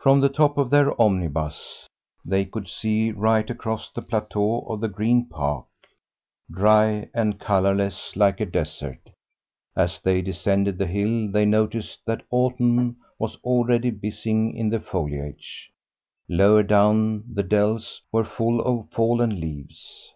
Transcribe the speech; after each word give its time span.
From 0.00 0.18
the 0.20 0.28
top 0.28 0.58
of 0.58 0.68
their 0.70 1.00
omnibus 1.00 1.86
they 2.24 2.44
could 2.44 2.68
see 2.68 3.12
right 3.12 3.48
across 3.48 3.88
the 3.88 4.02
plateau 4.02 4.62
of 4.62 4.80
the 4.80 4.88
Green 4.88 5.26
Park, 5.26 5.66
dry 6.50 7.08
and 7.14 7.38
colourless 7.38 8.16
like 8.16 8.40
a 8.40 8.46
desert; 8.46 8.98
as 9.76 10.00
they 10.00 10.22
descended 10.22 10.76
the 10.76 10.88
hill 10.88 11.30
they 11.30 11.44
noticed 11.46 12.00
that 12.04 12.26
autumn 12.32 12.96
was 13.16 13.38
already 13.44 13.90
busy 13.90 14.32
in 14.48 14.70
the 14.70 14.80
foliage; 14.80 15.70
lower 16.28 16.64
down 16.64 17.22
the 17.32 17.44
dells 17.44 18.02
were 18.10 18.24
full 18.24 18.60
of 18.62 18.90
fallen 18.90 19.38
leaves. 19.40 20.12